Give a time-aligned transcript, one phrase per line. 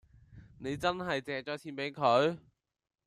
[0.57, 2.39] 你真係借咗錢畀佢？